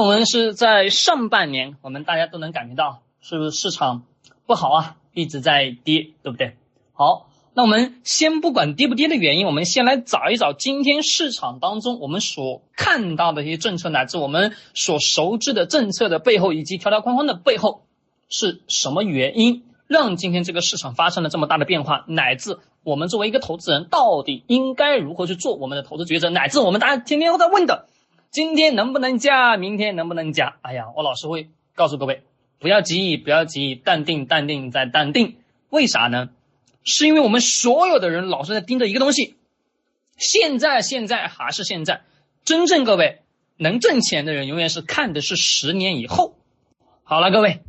[0.00, 4.04] 我们是在上半年，我们大家都能感觉到，是不是市场
[4.46, 6.56] 不好啊，一直在跌，对不对？
[6.94, 17.82] 好，那我们先不管跌不跌的原因，我们先来找一找今天市场当中我们所看到的一些政策，乃至我们所熟知的政策的背后，以及条条框框的背后
[18.30, 27.84] 是什么原因，让今天这个市场发生了这么大的变化，乃至我们作为一个投资人，到底应该如何去做我们的投资抉择，乃至我们大家天天都在问的。
[28.30, 29.56] 今天能不能加？
[29.56, 30.58] 明天能不能加？
[30.62, 32.22] 哎呀，我老师会告诉各位，
[32.60, 35.38] 不要急，不要急，淡定，淡定再淡定。
[35.68, 36.30] 为啥呢？
[36.84, 39.34] 是因为我们所有的人老是在盯着一个东西，
[40.16, 42.02] 现在，现在还是现在。
[42.44, 43.22] 真正各位
[43.56, 46.36] 能挣钱的人，永远是看的是十年以后。
[47.02, 47.62] 好了，各位，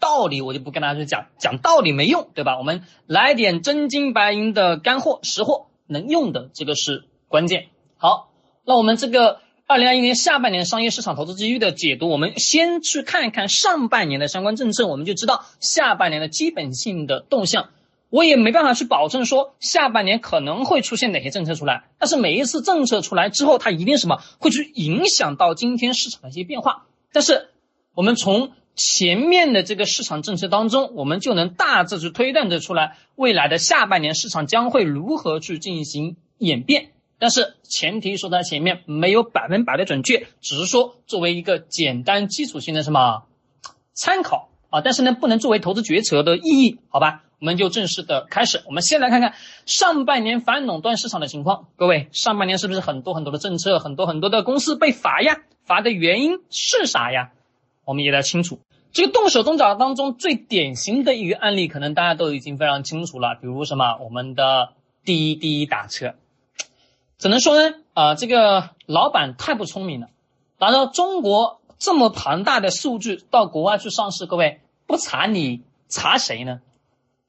[0.00, 2.58] 道理我就不跟大家去讲，讲道理没用，对吧？
[2.58, 7.68] 我们来点真金白银的干货、实货，能用的这个是关键。
[7.96, 8.32] 好，
[8.64, 9.42] 那我们这个。
[9.70, 17.68] 二零二一年下半年商业市场投资机遇的解读，我们先去看一看上半年的相关政策，我们就知道下半年的基本性的动向。
[18.08, 26.86] 我也没办法去保证说下半年可能会出现哪些政策出来，但是每一次政策出来之后，它一定什么会去影响到今天市场的一些变化。
[27.12, 27.50] 但是
[27.92, 36.92] 我们从前面的这个市场政策当中，我们就能大致去推断得出来，未来的下半年市场将会如何去进行演变。
[37.18, 43.24] 但是前提说在前面没有百分百的准确，只是说作为一个简单基础性的什么
[43.92, 47.24] 参考啊，但是呢不能作为投资决策的意义，好吧？
[47.40, 51.68] 我们就正式的开始，我们先来看看上半年反垄断市场的情况。
[51.76, 55.36] 各位，上半年是不是很多很多的政策，很多很多的公司被罚呀？
[55.64, 57.30] 罚的原因是啥呀？
[57.84, 58.58] 我们也要清楚。
[58.90, 64.72] 这个动手动脚当中最典型的一个案例，可能大家都已经非常清楚了，比如什么我们的
[65.04, 66.14] 滴滴打车。
[67.18, 70.06] 只能说呢，啊，这个老板太不聪明了。
[70.60, 76.60] 拿着中国这么庞大的数据到国外去上市，各位不查你查谁呢？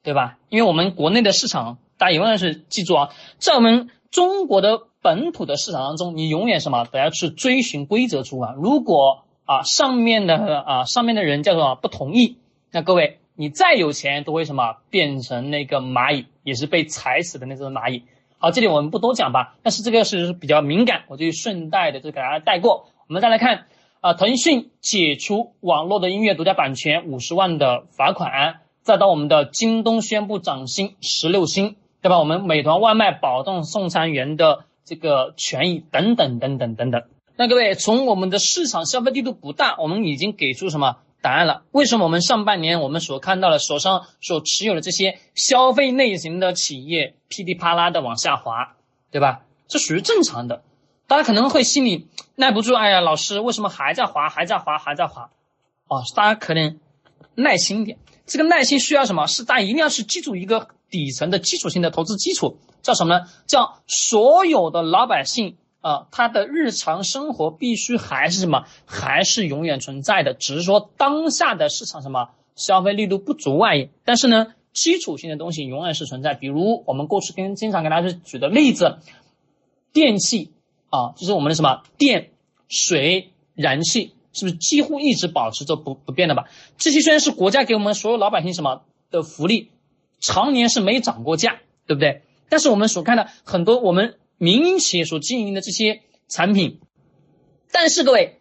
[0.02, 0.38] 对吧？
[0.48, 8.54] 因为我们国内的市场，大家永远是记住啊，在我们中国的本土的市场当中，你永远什么都要去追寻规则出啊。
[8.56, 12.38] 如果啊上面的啊上面的人叫做不同意，
[12.70, 18.04] 那各位你再有钱都会什么变成那个蚂蚁，也是被踩死的那种蚂蚁。
[18.42, 22.86] 好，这里我们不多讲吧，但是这个是比较敏感，我就顺带的就给大家带过。
[23.06, 23.66] 我们再来看
[24.00, 32.18] 啊，腾讯解除网络的音乐独家版权五十万的罚款，再到我们的京东宣布涨薪十六薪，对吧？
[32.18, 37.02] 我们美团外卖保证送餐员的这个权益等等等等等等。
[37.36, 40.96] 那各位，从我们的市场消费力度不大，我们已经给出什么？
[41.22, 48.76] 答案了，为什么我们上半年我们所看到的手上所持有的这些消费类型的企业噼里啪啦的往下滑，
[49.10, 49.42] 对吧？
[49.68, 50.62] 这属于正常的。
[51.06, 55.30] 大家可能会心里耐不住，哎呀，老师为什么还在滑，还在滑，还在滑？
[55.88, 56.78] 哦，大家可能
[57.34, 57.98] 耐心一点。
[58.26, 59.26] 这个耐心需要什么？
[59.26, 63.26] 是大家一定要去记住一个底层的基础性的投资基础，叫什么呢？
[63.46, 65.56] 叫所有的老百姓。
[65.80, 68.66] 啊，他的日常生活必须还是什么？
[68.84, 73.88] 还是永远存在的，只是说当下的市场什么消费力度不足而已。
[74.04, 76.34] 但是呢，基础性的东西永远是存在。
[76.34, 78.98] 比如我们过去跟经常给大家举的例子，
[79.94, 80.52] 电器
[80.90, 82.30] 啊，就是我们的什么电、
[82.68, 86.44] 水、燃气，是不是几乎一直保持着不不变的吧？
[86.76, 89.70] 这些虽然是国家给我们所有老百姓什么的福利，
[90.20, 92.20] 常年是没涨过价，对不对？
[92.50, 94.16] 但是我们所看的很多我们。
[94.42, 96.80] 民营企业所经营的这些产品，
[97.70, 98.40] 但是各位，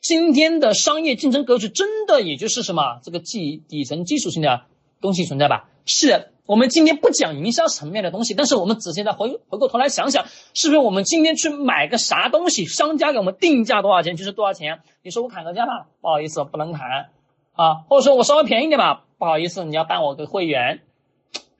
[0.00, 4.62] 今天的商业竞争格局真的也就是什么这个基底层基础性的
[5.02, 5.68] 东西存在吧？
[5.84, 10.24] 是我们今天不讲营销层面的东西，但是我们仔细再回回过头来想想，
[10.54, 14.80] 是不是我们今天去买个啥东西，商家给我们定价多少钱就是多少钱？
[15.02, 17.10] 你说我砍个价吧，不好意思，不能砍
[17.52, 20.80] 啊，或者说我稍微便宜点吧，不好意思，你要办我个会员，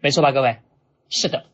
[0.00, 0.60] 没错吧，各位？
[1.10, 1.44] 是的。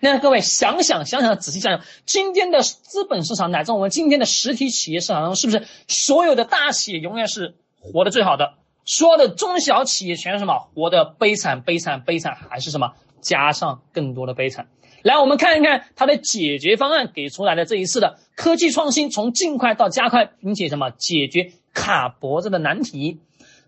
[0.00, 8.54] 那各位想想想想，仔细想想，今天的资本市场乃至我们今天的实体企业市场中，是不是所有的大企业永远是活得最好的？
[8.86, 10.70] 所有的中小企业全是什么？
[10.74, 12.94] 活得悲惨、悲惨、悲惨，还是什么？
[13.20, 14.68] 加上更多的悲惨。
[15.02, 23.20] 来，我们看一看它的解决方案给出来的这一次的科技创新，从尽快到加快，并且什么解决卡脖子的难题？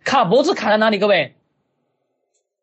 [0.03, 0.99] 卡脖子卡在哪里？
[0.99, 1.37] 各位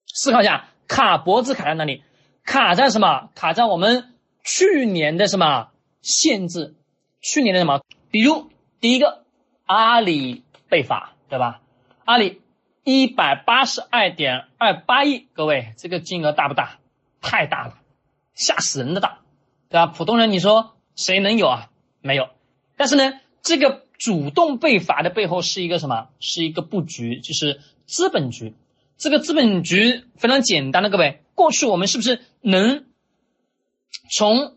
[0.07, 2.03] 思考一下，卡脖子卡在哪里？
[2.49, 3.29] 卡在什么？
[3.35, 5.69] 卡在我们去年的什么
[6.01, 6.73] 限制？
[7.21, 7.83] 去年的什么？
[8.09, 8.49] 比如
[8.81, 9.23] 第一个，
[9.67, 11.61] 阿里被罚，对吧？
[12.05, 12.41] 阿里
[12.83, 16.79] 一百八十二点二八亿，各位这个金额大不大？
[17.21, 17.75] 太大了，
[18.33, 19.19] 吓死人的大，
[19.69, 19.85] 对吧？
[19.85, 21.69] 普通人你说谁能有啊？
[22.01, 22.29] 没有。
[22.77, 26.07] 但是呢，这个主动被罚的背后是一个什么？
[26.19, 28.55] 是一个布局，就是资本局。
[28.97, 32.85] 这个资本局非常简单的，各位，过去我们是不是能
[34.11, 34.55] 从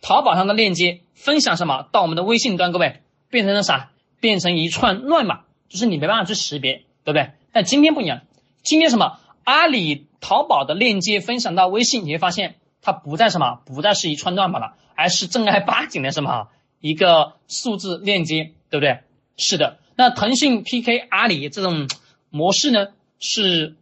[0.00, 2.72] 淘宝上的链接分享什么到我们的微信端？
[2.72, 3.90] 各位变成了啥？
[4.20, 7.32] 变成一串乱码，就是你没办法去识别，对不对？
[7.52, 8.22] 但今天不一样，
[8.62, 9.18] 今天什么？
[9.44, 13.60] 阿里、淘宝的链接分享到微信，你会发现它不再什么？
[13.66, 16.48] 不再是一串乱码了，而是正儿八经的什么？
[16.80, 19.00] 一个数字链接，对不对？
[19.36, 19.78] 是的。
[19.96, 21.88] 那腾讯 PK 阿里这种
[22.30, 23.76] 模式呢，是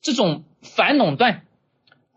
[0.00, 1.46] 这种反垄断，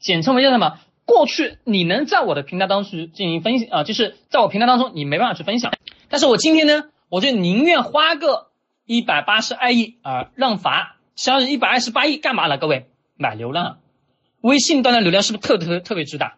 [0.07, 0.79] 简称为叫什么？
[1.03, 5.73] 过去你能在我的平台当中进行分享啊，就是在我平台当中你没办法去分享，
[6.07, 8.47] 但是我今天呢，我就宁愿花个
[8.85, 10.97] 一百八十二亿啊让罚。
[11.15, 12.57] 相当于一百二十八亿干嘛了？
[12.57, 13.79] 各位买流量，
[14.41, 16.37] 微信端的流量是不是特特特别巨大？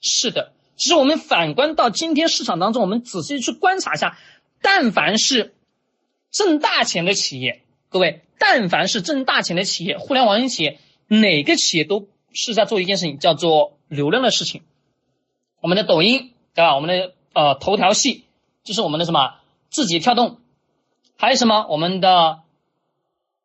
[0.00, 0.52] 是的。
[0.76, 4.16] 其实我们反观到今天市场当中，我们仔细去观察一下，
[4.62, 5.54] 但凡是
[6.30, 10.78] 挣大钱的企业，各位，但凡是挣大钱的企业，互联网型企业，
[11.08, 14.62] 哪个企业都是在做一件事情，叫做流量的事情。
[15.60, 16.74] 我们的抖音，对吧？
[16.74, 18.24] 我们的呃头条系，
[18.64, 19.34] 就是我们的什么
[19.70, 20.38] 字节跳动，
[21.16, 22.40] 还有什么我们的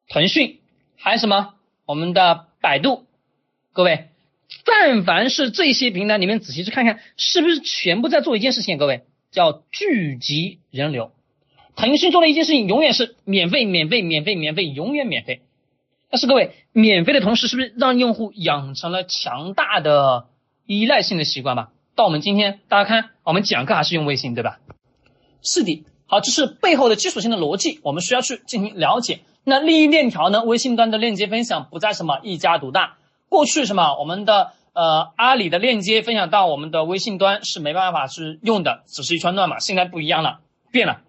[0.08, 0.60] 腾讯。
[0.96, 1.56] 还有什么？
[1.86, 3.04] 我们的百度，
[3.74, 4.08] 各位，
[4.64, 8.78] 但凡是这些平台，你们仔细去看看，是不是全部在做一件事情？
[8.78, 11.12] 各位，叫聚集人流。
[11.76, 15.42] 腾讯做的一件事情，永远是免费、免费、免费、免费，永远免费。
[16.14, 20.28] 但是各位，免费的同时，是不是让用户养成了强大的
[20.68, 21.72] 依赖性的习惯吧？
[21.96, 24.60] 到我们今天，大家看，我们讲课还是用微信，对吧？
[25.42, 25.84] 是的。
[26.06, 29.22] 好，这是背后的基础性的逻辑，我们需要去进行了解。
[29.44, 30.44] 那利益链条呢？
[30.44, 32.98] 微信端的链接分享不再什么一家独大。
[33.28, 39.58] 过去什么我们的呃阿里的链接分享到我们的微信端是没办法去用的，只是一串乱码。
[39.58, 41.02] 现在不一样了，变了。